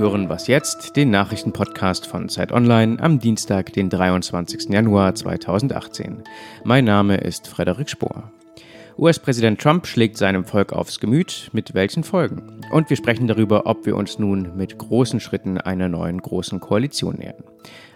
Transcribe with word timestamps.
hören 0.00 0.30
Was 0.30 0.46
jetzt, 0.46 0.96
den 0.96 1.10
Nachrichtenpodcast 1.10 2.06
von 2.06 2.30
Zeit 2.30 2.52
Online 2.52 2.98
am 3.02 3.18
Dienstag, 3.18 3.74
den 3.74 3.90
23. 3.90 4.70
Januar 4.70 5.14
2018. 5.14 6.24
Mein 6.64 6.86
Name 6.86 7.18
ist 7.18 7.46
Frederik 7.46 7.90
Spohr. 7.90 8.32
US-Präsident 8.98 9.60
Trump 9.60 9.86
schlägt 9.86 10.16
seinem 10.16 10.46
Volk 10.46 10.72
aufs 10.72 11.00
Gemüt, 11.00 11.50
mit 11.52 11.74
welchen 11.74 12.02
Folgen? 12.02 12.62
Und 12.72 12.88
wir 12.88 12.96
sprechen 12.96 13.26
darüber, 13.26 13.66
ob 13.66 13.84
wir 13.84 13.94
uns 13.94 14.18
nun 14.18 14.56
mit 14.56 14.78
großen 14.78 15.20
Schritten 15.20 15.58
einer 15.58 15.90
neuen 15.90 16.22
großen 16.22 16.60
Koalition 16.60 17.16
nähern. 17.16 17.44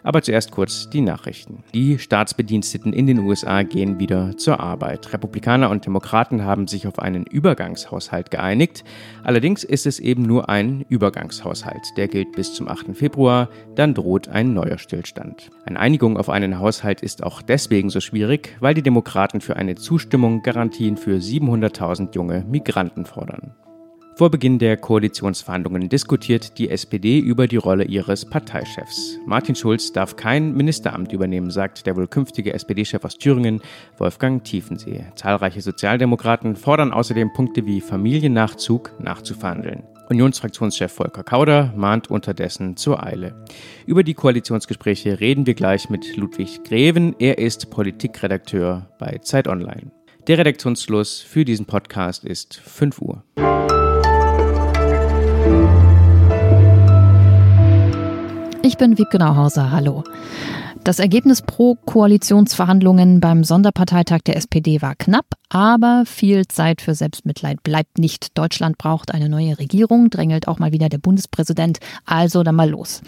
Aber 0.02 0.20
zuerst 0.20 0.50
kurz 0.50 0.90
die 0.90 1.00
Nachrichten. 1.00 1.64
Die 1.72 1.98
Staatsbediensteten 1.98 2.92
in 2.92 3.06
den 3.06 3.20
USA 3.20 3.62
gehen 3.62 3.98
wieder 3.98 4.36
zur 4.36 4.60
Arbeit. 4.60 5.12
Republikaner 5.14 5.70
und 5.70 5.86
Demokraten 5.86 6.44
haben 6.44 6.68
sich 6.68 6.86
auf 6.86 6.98
einen 6.98 7.24
Übergangshaushalt 7.24 8.30
geeinigt. 8.30 8.84
Allerdings 9.22 9.64
ist 9.64 9.86
es 9.86 9.98
eben 10.00 10.22
nur 10.22 10.50
ein 10.50 10.84
Übergangshaushalt. 10.90 11.82
Der 11.96 12.08
gilt 12.08 12.32
bis 12.32 12.52
zum 12.52 12.68
8. 12.68 12.94
Februar, 12.94 13.48
dann 13.76 13.94
droht 13.94 14.28
ein 14.28 14.52
neuer 14.52 14.76
Stillstand. 14.76 15.50
Eine 15.64 15.80
Einigung 15.80 16.18
auf 16.18 16.28
einen 16.28 16.58
Haushalt 16.58 17.00
ist 17.00 17.22
auch 17.22 17.40
deswegen 17.40 17.88
so 17.88 18.00
schwierig, 18.00 18.56
weil 18.60 18.74
die 18.74 18.82
Demokraten 18.82 19.40
für 19.40 19.56
eine 19.56 19.74
Zustimmung 19.74 20.42
Garantien 20.42 20.98
für 20.98 21.16
700.000 21.16 22.14
junge 22.14 22.44
Migranten 22.46 23.06
fordern. 23.06 23.54
Vor 24.16 24.30
Beginn 24.30 24.60
der 24.60 24.76
Koalitionsverhandlungen 24.76 25.88
diskutiert 25.88 26.56
die 26.58 26.70
SPD 26.70 27.18
über 27.18 27.48
die 27.48 27.56
Rolle 27.56 27.82
ihres 27.82 28.24
Parteichefs. 28.24 29.18
Martin 29.26 29.56
Schulz 29.56 29.90
darf 29.90 30.14
kein 30.14 30.54
Ministeramt 30.54 31.10
übernehmen, 31.10 31.50
sagt 31.50 31.84
der 31.84 31.96
wohl 31.96 32.06
künftige 32.06 32.52
SPD-Chef 32.52 33.04
aus 33.04 33.18
Thüringen, 33.18 33.60
Wolfgang 33.98 34.44
Tiefensee. 34.44 35.04
Zahlreiche 35.16 35.60
Sozialdemokraten 35.62 36.54
fordern 36.54 36.92
außerdem 36.92 37.32
Punkte 37.32 37.66
wie 37.66 37.80
Familiennachzug 37.80 38.92
nachzuverhandeln. 39.00 39.82
Unionsfraktionschef 40.08 40.92
Volker 40.92 41.24
Kauder 41.24 41.72
mahnt 41.74 42.08
unterdessen 42.08 42.76
zur 42.76 43.02
Eile. 43.02 43.44
Über 43.84 44.04
die 44.04 44.14
Koalitionsgespräche 44.14 45.18
reden 45.18 45.44
wir 45.44 45.54
gleich 45.54 45.90
mit 45.90 46.16
Ludwig 46.16 46.62
Greven. 46.62 47.16
Er 47.18 47.38
ist 47.38 47.68
Politikredakteur 47.68 48.88
bei 49.00 49.18
Zeit 49.22 49.48
Online. 49.48 49.90
Der 50.28 50.38
Redaktionsschluss 50.38 51.20
für 51.20 51.44
diesen 51.44 51.66
Podcast 51.66 52.24
ist 52.24 52.54
5 52.54 53.00
Uhr. 53.00 53.24
Ich 58.64 58.78
bin 58.78 58.96
Wiebke 58.96 59.18
Nauhauser. 59.18 59.72
Hallo. 59.72 60.04
Das 60.84 60.98
Ergebnis 60.98 61.42
pro 61.42 61.74
Koalitionsverhandlungen 61.74 63.20
beim 63.20 63.44
Sonderparteitag 63.44 64.20
der 64.22 64.38
SPD 64.38 64.80
war 64.80 64.94
knapp, 64.94 65.26
aber 65.50 66.04
viel 66.06 66.46
Zeit 66.46 66.80
für 66.80 66.94
Selbstmitleid 66.94 67.62
bleibt 67.62 67.98
nicht. 67.98 68.38
Deutschland 68.38 68.78
braucht 68.78 69.12
eine 69.12 69.28
neue 69.28 69.58
Regierung, 69.58 70.08
drängelt 70.08 70.48
auch 70.48 70.58
mal 70.60 70.72
wieder 70.72 70.88
der 70.88 70.96
Bundespräsident. 70.96 71.78
Also 72.06 72.42
dann 72.42 72.54
mal 72.54 72.70
los. 72.70 73.02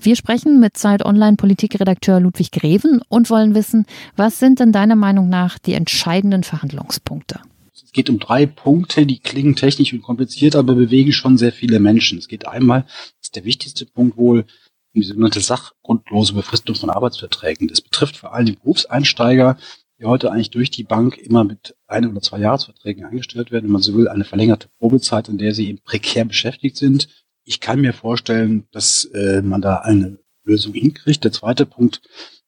Wir 0.00 0.14
sprechen 0.14 0.60
mit 0.60 0.76
Zeit 0.76 1.04
Online 1.04 1.36
Politikredakteur 1.36 2.20
Ludwig 2.20 2.52
Greven 2.52 3.02
und 3.08 3.30
wollen 3.30 3.56
wissen, 3.56 3.86
was 4.14 4.38
sind 4.38 4.60
denn 4.60 4.70
deiner 4.70 4.96
Meinung 4.96 5.28
nach 5.28 5.58
die 5.58 5.74
entscheidenden 5.74 6.44
Verhandlungspunkte? 6.44 7.40
Es 7.74 7.90
geht 7.90 8.10
um 8.10 8.20
drei 8.20 8.46
Punkte, 8.46 9.06
die 9.06 9.18
klingen 9.18 9.56
technisch 9.56 9.92
und 9.92 10.02
kompliziert, 10.02 10.54
aber 10.54 10.76
bewegen 10.76 11.10
schon 11.10 11.36
sehr 11.36 11.50
viele 11.50 11.80
Menschen. 11.80 12.18
Es 12.18 12.28
geht 12.28 12.46
einmal, 12.46 12.82
das 12.82 13.22
ist 13.22 13.34
der 13.34 13.44
wichtigste 13.44 13.84
Punkt 13.84 14.16
wohl, 14.16 14.44
die 14.94 15.02
sogenannte 15.02 15.40
sachgrundlose 15.40 16.34
Befristung 16.34 16.74
von 16.74 16.90
Arbeitsverträgen. 16.90 17.68
Das 17.68 17.80
betrifft 17.80 18.16
vor 18.16 18.34
allem 18.34 18.46
die 18.46 18.52
Berufseinsteiger, 18.56 19.56
die 19.98 20.06
heute 20.06 20.32
eigentlich 20.32 20.50
durch 20.50 20.70
die 20.70 20.84
Bank 20.84 21.18
immer 21.18 21.44
mit 21.44 21.76
ein 21.86 22.10
oder 22.10 22.20
zwei 22.20 22.38
Jahresverträgen 22.38 23.04
eingestellt 23.04 23.52
werden, 23.52 23.66
wenn 23.66 23.72
man 23.72 23.82
so 23.82 23.94
will, 23.94 24.08
eine 24.08 24.24
verlängerte 24.24 24.68
Probezeit, 24.78 25.28
in 25.28 25.38
der 25.38 25.54
sie 25.54 25.68
eben 25.68 25.82
prekär 25.82 26.24
beschäftigt 26.24 26.76
sind. 26.76 27.08
Ich 27.44 27.60
kann 27.60 27.80
mir 27.80 27.92
vorstellen, 27.92 28.66
dass 28.72 29.04
äh, 29.04 29.42
man 29.42 29.60
da 29.60 29.76
eine 29.76 30.18
Lösung 30.44 30.72
hinkriegt. 30.72 31.24
Der 31.24 31.32
zweite 31.32 31.66
Punkt 31.66 32.02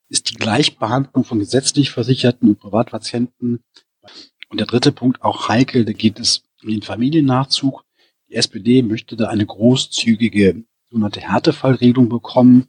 ist 0.08 0.31
die 0.31 0.34
Gleichbehandlung 0.34 1.25
von 1.25 1.38
gesetzlich 1.38 1.91
Versicherten 1.91 2.48
und 2.48 2.58
Privatpatienten. 2.58 3.60
Und 4.48 4.60
der 4.60 4.66
dritte 4.66 4.92
Punkt, 4.92 5.22
auch 5.22 5.48
heikel, 5.48 5.84
da 5.84 5.92
geht 5.92 6.19
es 6.20 6.44
um 6.62 6.69
den 6.69 6.82
Familiennachzug. 6.82 7.84
Die 8.28 8.34
SPD 8.34 8.82
möchte 8.82 9.16
da 9.16 9.28
eine 9.28 9.47
großzügige 9.47 10.64
sogenannte 10.92 11.20
Härtefallregelung 11.20 12.08
bekommen. 12.08 12.69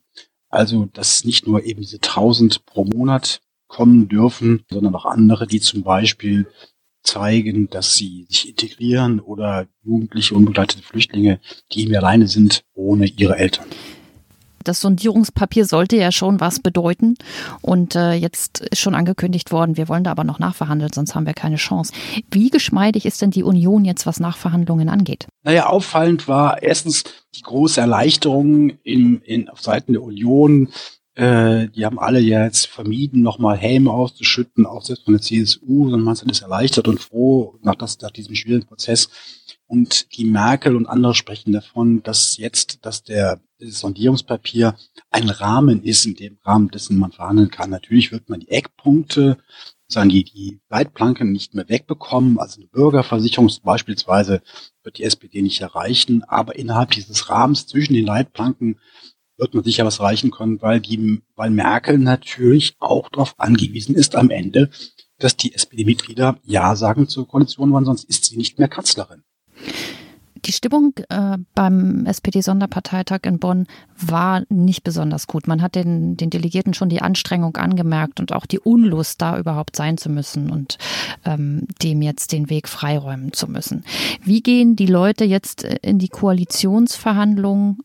Also, 0.50 0.86
dass 0.86 1.26
nicht 1.26 1.46
nur 1.46 1.64
eben 1.64 1.82
diese 1.82 1.98
1000 1.98 2.66
pro 2.66 2.86
Monat 2.86 3.42
kommen 3.68 4.08
dürfen, 4.08 4.64
sondern 4.70 4.96
auch 4.96 5.06
andere, 5.06 5.48
die 5.48 5.60
zum 5.60 5.84
Beispiel 5.84 6.48
zeigen, 7.04 7.70
dass 7.70 7.96
sie 7.96 8.26
sich 8.30 8.48
integrieren 8.48 9.20
oder 9.20 9.68
jugendliche 9.84 10.36
unbegleitete 10.36 10.84
Flüchtlinge, 10.84 11.42
die 11.72 11.82
eben 11.82 11.96
alleine 11.96 12.28
sind 12.28 12.64
ohne 12.74 13.08
ihre 13.08 13.36
Eltern. 13.36 13.66
Das 14.64 14.82
Sondierungspapier 14.82 15.66
sollte 15.66 15.98
ja 15.98 16.12
schon 16.12 16.40
was 16.40 16.60
bedeuten. 16.60 17.16
Und 17.62 17.96
äh, 17.96 18.14
jetzt 18.14 18.62
ist 18.62 18.80
schon 18.80 18.96
angekündigt 18.96 19.52
worden, 19.52 19.78
wir 19.78 19.90
wollen 19.90 20.04
da 20.04 20.12
aber 20.12 20.24
noch 20.24 20.40
nachverhandeln, 20.40 20.92
sonst 20.94 21.16
haben 21.16 21.26
wir 21.26 21.34
keine 21.34 21.58
Chance. 21.58 21.94
Wie 22.32 22.50
geschmeidig 22.50 23.06
ist 23.06 23.22
denn 23.22 23.32
die 23.32 23.44
Union 23.44 23.86
jetzt, 23.86 24.06
was 24.06 24.20
Nachverhandlungen 24.20 24.90
angeht? 24.90 25.28
Naja, 25.44 25.68
auffallend 25.68 26.28
war 26.28 26.62
erstens 26.64 27.04
die 27.36 27.42
große 27.42 27.82
Erleichterung 27.82 28.72
in, 28.84 29.22
in, 29.22 29.50
auf 29.50 29.62
Seiten 29.62 29.94
der 29.94 30.04
Union. 30.04 30.70
Äh, 31.16 31.68
die 31.70 31.86
haben 31.86 32.00
alle 32.00 32.20
ja 32.20 32.44
jetzt 32.44 32.68
vermieden, 32.68 33.22
nochmal 33.22 33.58
Helme 33.58 33.92
auszuschütten, 33.92 34.66
auch 34.66 34.84
selbst 34.84 35.06
von 35.06 35.14
der 35.14 35.22
CSU, 35.22 35.90
sondern 35.90 36.02
man 36.02 36.16
ist 36.16 36.42
erleichtert 36.42 36.88
und 36.88 37.00
froh 37.00 37.60
nach, 37.62 37.76
das, 37.76 38.00
nach 38.02 38.12
diesem 38.12 38.34
schwierigen 38.34 38.66
Prozess 38.66 39.10
und 39.74 40.16
die 40.16 40.26
Merkel 40.26 40.76
und 40.76 40.86
andere 40.86 41.16
sprechen 41.16 41.52
davon, 41.52 42.04
dass 42.04 42.38
jetzt, 42.38 42.86
dass 42.86 43.02
der 43.02 43.42
Sondierungspapier 43.58 44.76
ein 45.10 45.30
Rahmen 45.30 45.82
ist, 45.82 46.06
in 46.06 46.14
dem 46.14 46.38
Rahmen 46.44 46.70
dessen 46.70 47.00
man 47.00 47.12
verhandeln 47.12 47.50
kann. 47.50 47.72
Natürlich 47.72 48.12
wird 48.12 48.30
man 48.30 48.42
die 48.42 48.50
Eckpunkte, 48.50 49.40
sagen 49.88 50.10
die, 50.10 50.26
die 50.26 50.60
Leitplanken 50.70 51.32
nicht 51.32 51.56
mehr 51.56 51.68
wegbekommen. 51.70 52.38
Also 52.38 52.62
eine 52.62 52.68
Bürgerversicherung 52.68 53.52
beispielsweise 53.64 54.44
wird 54.84 55.00
die 55.00 55.06
SPD 55.06 55.42
nicht 55.42 55.62
erreichen. 55.62 56.24
Aber 56.28 56.56
innerhalb 56.56 56.92
dieses 56.92 57.32
Rahmens 57.32 57.66
zwischen 57.66 57.96
den 57.96 58.06
Leitplanken 58.06 58.80
wird 59.38 59.56
man 59.56 59.64
sicher 59.64 59.86
was 59.86 59.98
erreichen 59.98 60.30
können, 60.30 60.62
weil 60.62 60.82
die, 60.82 61.24
weil 61.36 61.50
Merkel 61.50 61.98
natürlich 61.98 62.76
auch 62.78 63.10
darauf 63.10 63.34
angewiesen 63.40 63.96
ist 63.96 64.16
am 64.16 64.30
Ende, 64.30 64.70
dass 65.18 65.36
die 65.36 65.56
SPD-Mitglieder 65.56 66.38
Ja 66.44 66.76
sagen 66.76 67.08
zur 67.08 67.28
Koalition, 67.28 67.74
weil 67.74 67.86
sonst 67.86 68.04
ist 68.04 68.26
sie 68.26 68.38
nicht 68.38 68.60
mehr 68.60 68.68
Kanzlerin. 68.68 69.23
Die 70.46 70.52
Stimmung 70.52 70.94
äh, 71.10 71.38
beim 71.56 72.06
SPD-Sonderparteitag 72.06 73.20
in 73.24 73.40
Bonn 73.40 73.66
war 73.98 74.44
nicht 74.50 74.84
besonders 74.84 75.28
gut. 75.28 75.48
Man 75.48 75.62
hat 75.62 75.76
den, 75.76 76.18
den 76.18 76.30
Delegierten 76.30 76.74
schon 76.74 76.90
die 76.90 77.02
Anstrengung 77.02 77.56
angemerkt 77.56 78.20
und 78.20 78.34
auch 78.34 78.46
die 78.46 78.60
Unlust, 78.60 79.22
da 79.22 79.38
überhaupt 79.38 79.76
sein 79.76 79.98
zu 79.98 80.10
müssen 80.10 80.52
und 80.52 80.78
ähm, 81.24 81.66
dem 81.82 82.02
jetzt 82.02 82.34
den 82.34 82.50
Weg 82.50 82.68
freiräumen 82.68 83.32
zu 83.32 83.50
müssen. 83.50 83.86
Wie 84.22 84.42
gehen 84.42 84.76
die 84.76 84.88
Leute 84.88 85.24
jetzt 85.24 85.64
äh, 85.64 85.78
in 85.82 85.98
die 85.98 86.10
Koalitionsverhandlungen 86.10 87.78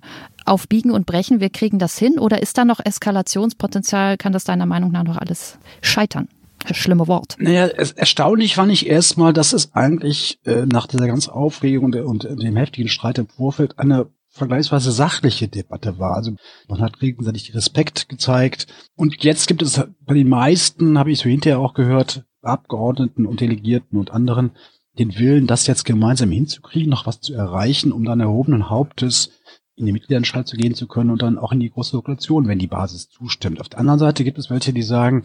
auf 0.45 0.67
Biegen 0.67 0.91
und 0.91 1.07
Brechen? 1.07 1.41
Wir 1.41 1.51
kriegen 1.51 1.79
das 1.79 1.97
hin 1.97 2.19
oder 2.19 2.43
ist 2.43 2.59
da 2.59 2.65
noch 2.65 2.81
Eskalationspotenzial? 2.85 4.17
Kann 4.17 4.33
das 4.33 4.45
deiner 4.45 4.67
Meinung 4.67 4.91
nach 4.91 5.05
noch 5.05 5.17
alles 5.17 5.59
scheitern? 5.81 6.29
Schlimme 6.73 7.09
Wort. 7.09 7.37
Naja, 7.39 7.67
erstaunlich 7.67 8.55
fand 8.55 8.73
ich 8.73 8.89
erstmal, 8.89 9.33
dass 9.33 9.53
es 9.53 9.75
eigentlich 9.75 10.41
äh, 10.45 10.67
nach 10.67 10.87
dieser 10.87 11.07
ganzen 11.07 11.31
Aufregung 11.31 11.93
und, 11.95 12.25
dem 12.25 12.57
heftigen 12.57 12.89
Streit 12.89 13.19
im 13.19 13.29
Vorfeld 13.29 13.79
eine 13.79 14.11
vergleichsweise 14.29 14.93
sachliche 14.93 15.49
Debatte 15.49 15.99
war. 15.99 16.15
Also 16.15 16.33
man 16.69 16.81
hat 16.81 16.99
gegenseitig 17.01 17.55
Respekt 17.55 18.09
gezeigt. 18.09 18.67
Und 18.95 19.23
jetzt 19.25 19.49
gibt 19.49 19.63
es 19.63 19.83
bei 20.01 20.15
den 20.15 20.29
meisten, 20.29 20.99
habe 20.99 21.11
ich 21.11 21.19
so 21.19 21.29
hinterher 21.29 21.59
auch 21.59 21.75
gehört, 21.75 22.25
Abgeordneten 22.43 23.27
und 23.27 23.41
Delegierten 23.41 23.99
und 23.99 24.13
anderen, 24.13 24.53
den 24.99 25.19
Willen, 25.19 25.47
das 25.47 25.67
jetzt 25.67 25.85
gemeinsam 25.85 26.31
hinzukriegen, 26.31 26.91
noch 26.91 27.07
was 27.07 27.21
zu 27.21 27.35
erreichen, 27.35 27.93
um 27.93 28.05
dann 28.05 28.21
erhobenen 28.21 28.69
Hauptes 28.69 29.31
in 29.77 29.87
die 29.87 29.93
Mitgliederentscheid 29.93 30.47
zu 30.47 30.57
gehen 30.57 30.75
zu 30.75 30.89
können 30.89 31.11
und 31.11 31.23
dann 31.23 31.39
auch 31.39 31.53
in 31.53 31.61
die 31.61 31.71
große 31.71 31.97
Regulation, 31.97 32.49
wenn 32.49 32.59
die 32.59 32.67
Basis 32.67 33.09
zustimmt. 33.09 33.61
Auf 33.61 33.69
der 33.69 33.79
anderen 33.79 34.01
Seite 34.01 34.25
gibt 34.25 34.39
es 34.39 34.51
welche, 34.51 34.73
die 34.73 34.83
sagen, 34.83 35.23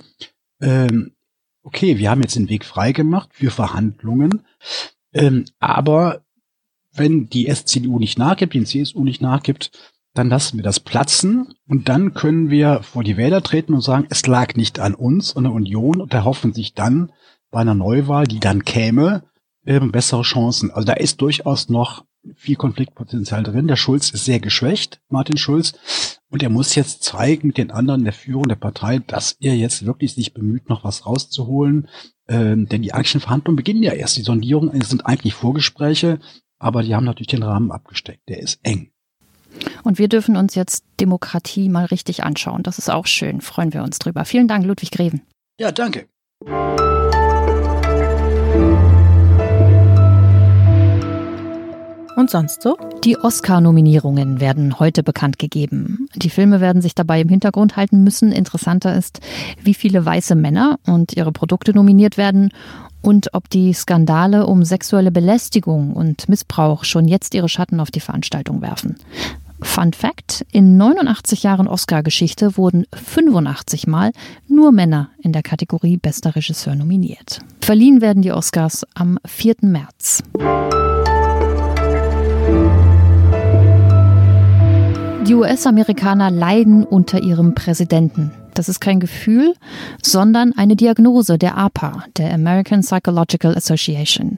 ähm, 0.62 1.13
okay, 1.63 1.98
wir 1.98 2.10
haben 2.10 2.21
jetzt 2.21 2.36
den 2.36 2.50
Weg 2.50 2.65
frei 2.65 2.92
gemacht 2.92 3.30
für 3.33 3.51
Verhandlungen, 3.51 4.44
ähm, 5.13 5.45
aber 5.60 6.21
wenn 6.94 7.27
die 7.27 7.48
SCDU 7.48 7.98
nicht 8.00 8.19
nachgibt, 8.19 8.54
die 8.54 8.63
CSU 8.63 9.04
nicht 9.04 9.21
nachgibt, 9.21 9.71
dann 10.13 10.30
lassen 10.30 10.57
wir 10.57 10.63
das 10.63 10.80
platzen 10.80 11.56
und 11.68 11.89
dann 11.89 12.13
können 12.13 12.50
wir 12.50 12.83
vor 12.83 13.04
die 13.04 13.18
Wähler 13.18 13.42
treten 13.42 13.74
und 13.74 13.81
sagen, 13.81 14.06
es 14.10 14.27
lag 14.27 14.56
nicht 14.56 14.80
an 14.80 14.94
uns, 14.94 15.36
an 15.36 15.44
der 15.44 15.54
Union 15.54 16.01
und 16.01 16.13
erhoffen 16.13 16.54
sich 16.54 16.75
dann 16.75 17.12
bei 17.50 17.62
einer 17.62 17.74
Neuwahl, 17.74 18.27
die 18.27 18.39
dann 18.39 18.63
käme, 18.63 19.24
ähm, 19.65 19.92
bessere 19.92 20.21
Chancen. 20.21 20.69
Also 20.69 20.86
da 20.86 20.94
ist 20.94 21.21
durchaus 21.21 21.69
noch 21.69 22.06
viel 22.35 22.55
Konfliktpotenzial 22.55 23.43
drin. 23.43 23.67
Der 23.67 23.75
Schulz 23.75 24.09
ist 24.09 24.25
sehr 24.25 24.39
geschwächt, 24.39 25.01
Martin 25.09 25.37
Schulz. 25.37 25.73
Und 26.29 26.41
er 26.41 26.49
muss 26.49 26.75
jetzt 26.75 27.03
zeigen 27.03 27.47
mit 27.47 27.57
den 27.57 27.71
anderen 27.71 28.03
der 28.03 28.13
Führung 28.13 28.47
der 28.47 28.55
Partei, 28.55 28.99
dass 28.99 29.37
er 29.39 29.55
jetzt 29.55 29.85
wirklich 29.85 30.13
sich 30.13 30.33
bemüht, 30.33 30.69
noch 30.69 30.83
was 30.83 31.05
rauszuholen. 31.05 31.87
Ähm, 32.27 32.67
denn 32.67 32.81
die 32.81 32.93
eigentlichen 32.93 33.21
Verhandlungen 33.21 33.57
beginnen 33.57 33.83
ja 33.83 33.93
erst. 33.93 34.17
Die 34.17 34.23
Sondierungen 34.23 34.81
sind 34.81 35.05
eigentlich 35.05 35.33
Vorgespräche, 35.33 36.19
aber 36.57 36.83
die 36.83 36.95
haben 36.95 37.05
natürlich 37.05 37.27
den 37.27 37.43
Rahmen 37.43 37.71
abgesteckt. 37.71 38.27
Der 38.29 38.39
ist 38.39 38.59
eng. 38.63 38.91
Und 39.83 39.99
wir 39.99 40.07
dürfen 40.07 40.35
uns 40.35 40.55
jetzt 40.55 40.83
Demokratie 40.99 41.69
mal 41.69 41.85
richtig 41.85 42.23
anschauen. 42.23 42.63
Das 42.63 42.79
ist 42.79 42.89
auch 42.89 43.05
schön. 43.05 43.41
Freuen 43.41 43.73
wir 43.73 43.83
uns 43.83 43.99
drüber. 43.99 44.25
Vielen 44.25 44.47
Dank, 44.47 44.65
Ludwig 44.65 44.91
Greven. 44.91 45.21
Ja, 45.59 45.71
danke. 45.71 46.07
Und 52.23 52.29
sonst 52.29 52.61
so? 52.61 52.77
Die 53.03 53.17
Oscar-Nominierungen 53.17 54.39
werden 54.39 54.79
heute 54.79 55.03
bekannt 55.03 55.39
gegeben. 55.39 56.07
Die 56.15 56.29
Filme 56.29 56.61
werden 56.61 56.81
sich 56.81 56.95
dabei 56.95 57.19
im 57.19 57.27
Hintergrund 57.27 57.75
halten 57.75 58.01
müssen. 58.01 58.31
Interessanter 58.31 58.95
ist, 58.95 59.19
wie 59.61 59.73
viele 59.73 60.05
weiße 60.05 60.33
Männer 60.33 60.79
und 60.85 61.17
ihre 61.17 61.33
Produkte 61.33 61.73
nominiert 61.73 62.15
werden 62.17 62.51
und 63.01 63.33
ob 63.33 63.49
die 63.49 63.73
Skandale 63.73 64.45
um 64.45 64.63
sexuelle 64.63 65.11
Belästigung 65.11 65.91
und 65.91 66.29
Missbrauch 66.29 66.85
schon 66.85 67.09
jetzt 67.09 67.33
ihre 67.33 67.49
Schatten 67.49 67.81
auf 67.81 67.91
die 67.91 67.99
Veranstaltung 67.99 68.61
werfen. 68.61 68.95
Fun 69.61 69.91
Fact: 69.91 70.45
In 70.53 70.77
89 70.77 71.43
Jahren 71.43 71.67
Oscar-Geschichte 71.67 72.55
wurden 72.55 72.85
85 72.93 73.85
Mal 73.85 74.13
nur 74.47 74.71
Männer 74.71 75.09
in 75.21 75.33
der 75.33 75.43
Kategorie 75.43 75.97
Bester 75.97 76.37
Regisseur 76.37 76.75
nominiert. 76.75 77.39
Verliehen 77.59 77.99
werden 77.99 78.21
die 78.21 78.31
Oscars 78.31 78.85
am 78.93 79.19
4. 79.25 79.55
März. 79.63 80.23
Die 85.27 85.35
US-Amerikaner 85.35 86.29
leiden 86.29 86.83
unter 86.83 87.23
ihrem 87.23 87.55
Präsidenten. 87.55 88.31
Das 88.55 88.67
ist 88.67 88.81
kein 88.81 88.99
Gefühl, 88.99 89.53
sondern 90.01 90.51
eine 90.57 90.75
Diagnose 90.75 91.37
der 91.37 91.57
APA, 91.57 92.03
der 92.17 92.33
American 92.33 92.81
Psychological 92.81 93.55
Association. 93.55 94.37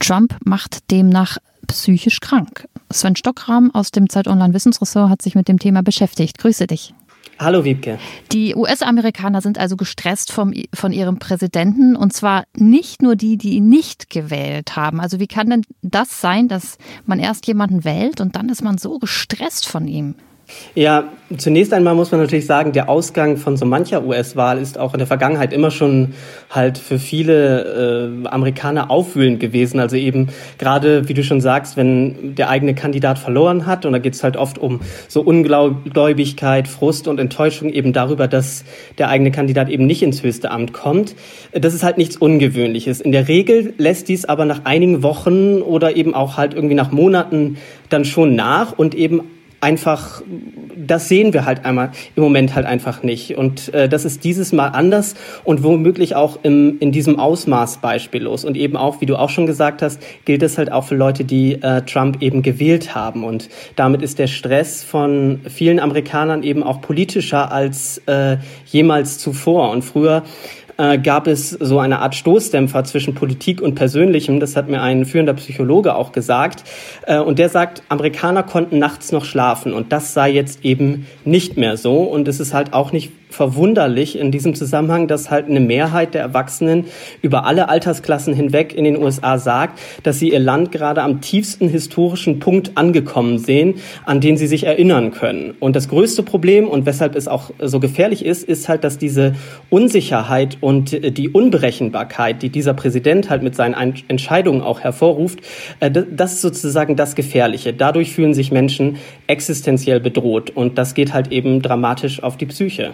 Trump 0.00 0.36
macht 0.44 0.90
demnach 0.90 1.38
psychisch 1.68 2.18
krank. 2.18 2.68
Sven 2.90 3.14
Stockram 3.14 3.70
aus 3.72 3.92
dem 3.92 4.08
Zeit 4.08 4.26
Online 4.26 4.54
Wissensressort 4.54 5.08
hat 5.08 5.22
sich 5.22 5.36
mit 5.36 5.46
dem 5.46 5.60
Thema 5.60 5.84
beschäftigt. 5.84 6.38
Grüße 6.38 6.66
dich. 6.66 6.94
Hallo 7.38 7.64
Wiebke. 7.64 7.98
Die 8.32 8.54
US-Amerikaner 8.54 9.40
sind 9.40 9.58
also 9.58 9.76
gestresst 9.76 10.30
vom, 10.30 10.52
von 10.72 10.92
ihrem 10.92 11.18
Präsidenten 11.18 11.96
und 11.96 12.12
zwar 12.12 12.44
nicht 12.56 13.02
nur 13.02 13.16
die, 13.16 13.36
die 13.36 13.56
ihn 13.56 13.68
nicht 13.68 14.08
gewählt 14.08 14.76
haben. 14.76 15.00
Also 15.00 15.18
wie 15.18 15.26
kann 15.26 15.50
denn 15.50 15.62
das 15.82 16.20
sein, 16.20 16.48
dass 16.48 16.78
man 17.06 17.18
erst 17.18 17.46
jemanden 17.46 17.84
wählt 17.84 18.20
und 18.20 18.36
dann 18.36 18.48
ist 18.48 18.62
man 18.62 18.78
so 18.78 18.98
gestresst 18.98 19.66
von 19.66 19.88
ihm? 19.88 20.14
Ja, 20.74 21.04
zunächst 21.38 21.72
einmal 21.72 21.94
muss 21.94 22.10
man 22.10 22.20
natürlich 22.20 22.46
sagen, 22.46 22.72
der 22.72 22.88
Ausgang 22.88 23.36
von 23.36 23.56
so 23.56 23.64
mancher 23.64 24.04
US-Wahl 24.04 24.58
ist 24.58 24.76
auch 24.76 24.92
in 24.92 24.98
der 24.98 25.06
Vergangenheit 25.06 25.52
immer 25.52 25.70
schon 25.70 26.14
halt 26.50 26.78
für 26.78 26.98
viele 26.98 28.22
äh, 28.24 28.28
Amerikaner 28.28 28.90
aufwühlend 28.90 29.38
gewesen. 29.38 29.78
Also 29.78 29.94
eben 29.94 30.30
gerade, 30.58 31.08
wie 31.08 31.14
du 31.14 31.22
schon 31.22 31.40
sagst, 31.40 31.76
wenn 31.76 32.34
der 32.34 32.50
eigene 32.50 32.74
Kandidat 32.74 33.20
verloren 33.20 33.66
hat, 33.66 33.86
und 33.86 33.92
da 33.92 33.98
geht 33.98 34.14
es 34.14 34.24
halt 34.24 34.36
oft 34.36 34.58
um 34.58 34.80
so 35.06 35.20
Ungläubigkeit, 35.20 36.66
Frust 36.66 37.06
und 37.06 37.20
Enttäuschung 37.20 37.70
eben 37.70 37.92
darüber, 37.92 38.26
dass 38.26 38.64
der 38.98 39.08
eigene 39.08 39.30
Kandidat 39.30 39.68
eben 39.68 39.86
nicht 39.86 40.02
ins 40.02 40.24
höchste 40.24 40.50
Amt 40.50 40.72
kommt. 40.72 41.14
Das 41.52 41.72
ist 41.72 41.84
halt 41.84 41.98
nichts 41.98 42.16
Ungewöhnliches. 42.16 43.00
In 43.00 43.12
der 43.12 43.28
Regel 43.28 43.74
lässt 43.78 44.08
dies 44.08 44.24
aber 44.24 44.44
nach 44.44 44.64
einigen 44.64 45.04
Wochen 45.04 45.62
oder 45.62 45.94
eben 45.94 46.14
auch 46.14 46.36
halt 46.36 46.52
irgendwie 46.52 46.74
nach 46.74 46.90
Monaten 46.90 47.58
dann 47.90 48.04
schon 48.04 48.34
nach 48.34 48.72
und 48.76 48.96
eben 48.96 49.22
einfach, 49.64 50.20
das 50.76 51.08
sehen 51.08 51.32
wir 51.32 51.46
halt 51.46 51.64
einmal 51.64 51.90
im 52.14 52.22
Moment 52.22 52.54
halt 52.54 52.66
einfach 52.66 53.02
nicht. 53.02 53.36
Und 53.36 53.72
äh, 53.72 53.88
das 53.88 54.04
ist 54.04 54.22
dieses 54.22 54.52
Mal 54.52 54.68
anders 54.68 55.14
und 55.42 55.64
womöglich 55.64 56.14
auch 56.14 56.38
im, 56.42 56.76
in 56.80 56.92
diesem 56.92 57.18
Ausmaß 57.18 57.78
beispiellos. 57.78 58.44
Und 58.44 58.58
eben 58.58 58.76
auch, 58.76 59.00
wie 59.00 59.06
du 59.06 59.16
auch 59.16 59.30
schon 59.30 59.46
gesagt 59.46 59.80
hast, 59.80 60.00
gilt 60.26 60.42
es 60.42 60.58
halt 60.58 60.70
auch 60.70 60.84
für 60.84 60.96
Leute, 60.96 61.24
die 61.24 61.54
äh, 61.62 61.80
Trump 61.82 62.20
eben 62.20 62.42
gewählt 62.42 62.94
haben. 62.94 63.24
Und 63.24 63.48
damit 63.74 64.02
ist 64.02 64.18
der 64.18 64.26
Stress 64.26 64.84
von 64.84 65.40
vielen 65.48 65.80
Amerikanern 65.80 66.42
eben 66.42 66.62
auch 66.62 66.82
politischer 66.82 67.50
als 67.50 68.02
äh, 68.06 68.36
jemals 68.66 69.18
zuvor. 69.18 69.70
Und 69.70 69.82
früher 69.82 70.24
äh, 70.76 70.98
gab 70.98 71.26
es 71.26 71.50
so 71.50 71.78
eine 71.78 72.00
Art 72.00 72.14
Stoßdämpfer 72.14 72.84
zwischen 72.84 73.14
Politik 73.14 73.60
und 73.60 73.74
Persönlichem. 73.74 74.40
Das 74.40 74.56
hat 74.56 74.68
mir 74.68 74.82
ein 74.82 75.04
führender 75.04 75.34
Psychologe 75.34 75.94
auch 75.94 76.12
gesagt. 76.12 76.64
Äh, 77.06 77.18
und 77.18 77.38
der 77.38 77.48
sagt, 77.48 77.82
Amerikaner 77.88 78.42
konnten 78.42 78.78
nachts 78.78 79.12
noch 79.12 79.24
schlafen 79.24 79.72
und 79.72 79.92
das 79.92 80.14
sei 80.14 80.30
jetzt 80.30 80.64
eben 80.64 81.06
nicht 81.24 81.56
mehr 81.56 81.76
so. 81.76 82.02
Und 82.02 82.28
es 82.28 82.40
ist 82.40 82.54
halt 82.54 82.72
auch 82.72 82.92
nicht 82.92 83.12
verwunderlich 83.34 84.18
in 84.18 84.30
diesem 84.30 84.54
Zusammenhang, 84.54 85.08
dass 85.08 85.30
halt 85.30 85.48
eine 85.48 85.60
Mehrheit 85.60 86.14
der 86.14 86.22
Erwachsenen 86.22 86.86
über 87.20 87.44
alle 87.44 87.68
Altersklassen 87.68 88.32
hinweg 88.32 88.74
in 88.74 88.84
den 88.84 89.02
USA 89.02 89.38
sagt, 89.38 89.80
dass 90.04 90.18
sie 90.18 90.32
ihr 90.32 90.38
Land 90.38 90.72
gerade 90.72 91.02
am 91.02 91.20
tiefsten 91.20 91.68
historischen 91.68 92.38
Punkt 92.38 92.72
angekommen 92.76 93.38
sehen, 93.38 93.74
an 94.04 94.20
den 94.20 94.36
sie 94.36 94.46
sich 94.46 94.64
erinnern 94.64 95.10
können. 95.10 95.54
Und 95.58 95.74
das 95.76 95.88
größte 95.88 96.22
Problem 96.22 96.68
und 96.68 96.86
weshalb 96.86 97.16
es 97.16 97.28
auch 97.28 97.50
so 97.60 97.80
gefährlich 97.80 98.24
ist, 98.24 98.44
ist 98.44 98.68
halt, 98.68 98.84
dass 98.84 98.98
diese 98.98 99.34
Unsicherheit 99.68 100.58
und 100.60 100.92
die 101.18 101.28
Unberechenbarkeit, 101.28 102.42
die 102.42 102.50
dieser 102.50 102.74
Präsident 102.74 103.30
halt 103.30 103.42
mit 103.42 103.56
seinen 103.56 103.74
Entscheidungen 104.08 104.62
auch 104.62 104.80
hervorruft, 104.80 105.40
äh, 105.80 105.90
das 105.90 106.34
ist 106.34 106.40
sozusagen 106.42 106.96
das 106.96 107.16
Gefährliche. 107.16 107.72
Dadurch 107.72 108.12
fühlen 108.12 108.34
sich 108.34 108.52
Menschen 108.52 108.96
existenziell 109.26 109.98
bedroht 109.98 110.50
und 110.50 110.78
das 110.78 110.94
geht 110.94 111.12
halt 111.12 111.32
eben 111.32 111.62
dramatisch 111.62 112.22
auf 112.22 112.36
die 112.36 112.46
Psyche. 112.46 112.92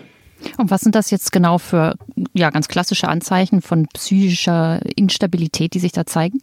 Und 0.59 0.71
was 0.71 0.81
sind 0.81 0.95
das 0.95 1.11
jetzt 1.11 1.33
genau 1.33 1.59
für 1.59 1.95
ja, 2.33 2.51
ganz 2.51 2.69
klassische 2.69 3.09
Anzeichen 3.09 3.63
von 3.63 3.87
psychischer 3.89 4.81
Instabilität, 4.97 5.75
die 5.75 5.81
sich 5.81 5.93
da 5.93 6.07
zeigen? 6.07 6.43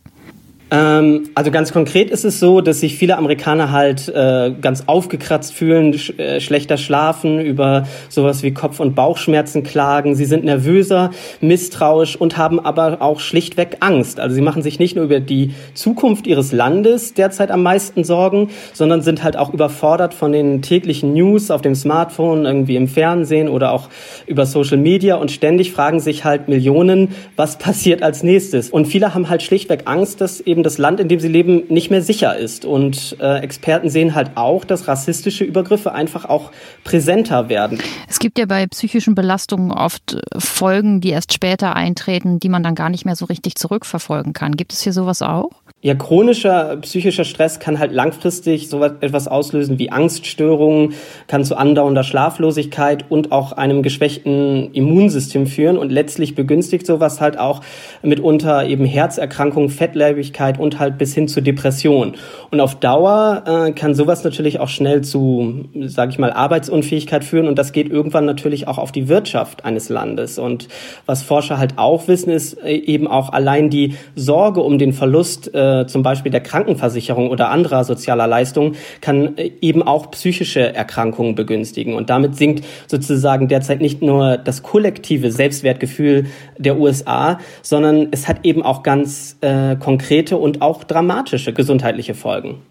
Ähm, 0.70 1.30
also 1.34 1.50
ganz 1.50 1.72
konkret 1.72 2.10
ist 2.10 2.26
es 2.26 2.40
so, 2.40 2.60
dass 2.60 2.82
sich 2.82 2.96
viele 2.98 3.18
Amerikaner 3.18 3.72
halt 3.72 4.10
äh, 4.10 4.52
ganz 4.62 4.84
aufgekratzt 4.88 5.54
fühlen, 5.54 5.94
sch 5.98 6.14
äh, 6.18 6.42
schlechter 6.42 6.78
schlafen, 6.78 7.40
über 7.40 7.88
sowas 8.10 8.44
wie 8.44 8.52
Kopf- 8.54 8.82
und 8.82 8.94
Bauchschmerzen 8.94 9.64
klagen. 9.64 10.16
Sie 10.16 10.26
sind 10.26 10.44
nervöser, 10.44 11.12
misstrauisch 11.40 12.18
und 12.18 12.38
haben 12.38 12.60
aber 12.60 13.02
auch 13.02 13.22
schlichtweg 13.22 13.78
Angst. 13.80 14.20
Also 14.20 14.36
sie 14.36 14.42
machen 14.42 14.62
sich 14.62 14.78
nicht 14.78 14.96
nur 14.96 15.06
über 15.06 15.22
die 15.22 15.54
Zukunft 15.74 16.28
ihres 16.28 16.52
Landes 16.52 17.14
derzeit 17.14 17.50
am 17.50 17.64
meisten 17.64 18.04
Sorgen, 18.04 18.50
sondern 18.74 19.02
sind 19.02 19.24
halt 19.24 19.38
auch 19.38 19.54
überfordert 19.54 20.14
von 20.14 20.34
den 20.34 20.62
täglichen 20.62 21.14
News 21.14 21.50
auf 21.50 21.62
dem 21.62 21.76
Smartphone, 21.76 22.46
irgendwie 22.46 22.76
im 22.76 22.90
Fernsehen 22.90 23.48
oder 23.48 23.72
auch 23.72 23.90
über 24.26 24.46
Social 24.46 24.78
Media 24.78 25.16
und 25.16 25.32
ständig 25.32 25.72
fragen 25.72 26.02
sich 26.02 26.26
halt 26.26 26.50
Millionen, 26.50 27.16
was 27.38 27.58
passiert 27.58 28.04
als 28.04 28.22
nächstes. 28.22 28.70
Und 28.70 28.86
viele 28.86 29.14
haben 29.14 29.30
halt 29.30 29.44
schlichtweg 29.44 29.84
Angst, 29.86 30.20
dass 30.20 30.42
eben 30.42 30.57
eben 30.58 30.64
das 30.64 30.80
Land, 30.80 31.00
in 31.00 31.08
dem 31.08 31.20
sie 31.20 31.28
leben, 31.28 31.64
nicht 31.70 31.92
mehr 31.92 32.02
sicher 32.02 32.36
ist. 32.36 32.66
Und 32.66 33.16
äh, 33.20 33.40
Experten 33.42 33.90
sehen 33.90 34.16
halt 34.16 34.32
auch, 34.36 34.66
dass 34.66 34.88
rassistische 34.88 35.44
Übergriffe 35.44 35.94
einfach 35.94 36.26
auch 36.26 36.52
präsenter 36.84 37.48
werden. 37.48 37.80
Es 38.10 38.18
gibt 38.18 38.40
ja 38.40 38.48
bei 38.48 38.66
psychischen 38.66 39.14
Belastungen 39.14 39.72
oft 39.72 40.18
Folgen, 40.36 41.00
die 41.00 41.10
erst 41.10 41.32
später 41.32 41.76
eintreten, 41.76 42.40
die 42.40 42.50
man 42.50 42.64
dann 42.64 42.74
gar 42.74 42.90
nicht 42.90 43.06
mehr 43.06 43.16
so 43.16 43.26
richtig 43.26 43.56
zurückverfolgen 43.56 44.34
kann. 44.34 44.58
Gibt 44.58 44.74
es 44.74 44.82
hier 44.82 44.94
sowas 44.94 45.22
auch? 45.22 45.52
Ja, 45.88 45.96
chronischer 45.96 46.76
psychischer 46.82 47.24
Stress 47.24 47.60
kann 47.60 47.80
halt 47.80 47.94
langfristig 47.94 48.68
so 48.68 48.84
etwas 48.84 49.30
auslösen 49.30 49.80
wie 49.80 49.90
Angststörungen, 49.90 50.96
kann 51.28 51.46
zu 51.46 51.56
andauernder 51.56 52.04
Schlaflosigkeit 52.04 53.06
und 53.08 53.32
auch 53.32 53.54
einem 53.54 53.84
geschwächten 53.84 54.74
Immunsystem 54.74 55.48
führen 55.48 55.78
und 55.78 55.90
letztlich 55.90 56.36
begünstigt 56.36 56.86
sowas 56.86 57.22
halt 57.22 57.40
auch 57.40 57.62
mitunter 58.02 58.68
eben 58.68 58.84
Herzerkrankungen, 58.84 59.70
Fettleibigkeit 59.70 60.60
und 60.60 60.78
halt 60.78 60.98
bis 60.98 61.14
hin 61.14 61.30
zu 61.30 61.40
Depression. 61.40 62.16
Und 62.52 62.60
auf 62.60 62.76
Dauer 62.76 63.44
äh, 63.46 63.72
kann 63.72 63.96
sowas 63.96 64.26
natürlich 64.26 64.60
auch 64.60 64.68
schnell 64.68 65.06
zu, 65.06 65.70
sage 65.86 66.12
ich 66.12 66.20
mal, 66.20 66.34
Arbeitsunfähigkeit 66.34 67.24
führen 67.24 67.48
und 67.48 67.58
das 67.58 67.72
geht 67.72 67.90
irgendwann 67.90 68.26
natürlich 68.26 68.68
auch 68.68 68.78
auf 68.78 68.92
die 68.92 69.08
Wirtschaft 69.08 69.64
eines 69.64 69.88
Landes. 69.88 70.38
Und 70.38 70.68
was 71.06 71.24
Forscher 71.24 71.58
halt 71.58 71.78
auch 71.78 72.10
wissen, 72.10 72.32
ist 72.32 72.62
äh, 72.62 72.74
eben 72.74 73.08
auch 73.08 73.32
allein 73.32 73.70
die 73.70 73.96
Sorge 74.16 74.60
um 74.60 74.78
den 74.80 74.92
Verlust 74.92 75.56
äh, 75.56 75.77
äh, 75.82 75.88
zum 75.88 76.04
Beispiel 76.04 76.32
der 76.32 76.42
Krankenversicherung 76.42 77.30
oder 77.30 77.50
anderer 77.50 77.84
sozialer 77.84 78.28
Leistungen 78.28 78.76
kann 79.02 79.38
äh, 79.38 79.52
eben 79.62 79.84
auch 79.84 80.12
psychische 80.12 80.74
Erkrankungen 80.74 81.36
begünstigen. 81.36 81.94
Und 81.94 82.10
damit 82.10 82.36
sinkt 82.36 82.66
sozusagen 82.88 83.48
derzeit 83.48 83.82
nicht 83.82 84.02
nur 84.02 84.38
das 84.38 84.64
kollektive 84.64 85.32
Selbstwertgefühl 85.32 86.28
der 86.58 86.78
USA, 86.78 87.40
sondern 87.62 88.08
es 88.12 88.28
hat 88.28 88.46
eben 88.46 88.64
auch 88.64 88.84
ganz 88.84 89.38
äh, 89.42 89.76
konkrete 89.76 90.38
und 90.38 90.62
auch 90.62 90.84
dramatische 90.84 91.54
gesundheitliche 91.54 92.14
Folgen. 92.14 92.62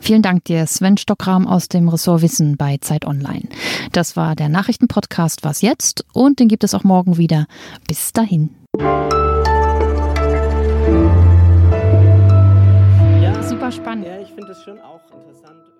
Vielen 0.00 0.22
Dank 0.22 0.44
dir, 0.44 0.66
Sven 0.66 0.98
Stockram 0.98 1.46
aus 1.46 1.68
dem 1.68 1.88
Ressort 1.88 2.20
Wissen 2.22 2.56
bei 2.56 2.76
Zeit 2.80 3.06
Online. 3.06 3.48
Das 3.92 4.16
war 4.16 4.34
der 4.34 4.48
Nachrichtenpodcast 4.48 5.44
Was 5.44 5.62
jetzt 5.62 6.04
und 6.12 6.40
den 6.40 6.48
gibt 6.48 6.64
es 6.64 6.74
auch 6.74 6.84
morgen 6.84 7.16
wieder. 7.16 7.46
Bis 7.86 8.12
dahin. 8.12 8.50
Spannend. 13.72 14.06
Ja, 14.06 14.18
ich 14.20 14.32
finde 14.32 14.52
es 14.52 14.62
schon 14.62 14.80
auch 14.80 15.02
interessant. 15.10 15.73